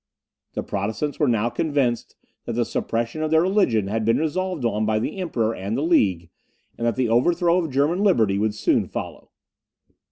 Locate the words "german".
7.69-7.99